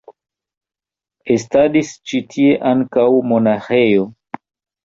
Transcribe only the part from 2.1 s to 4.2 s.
ĉi tie ankaŭ monaĥejo.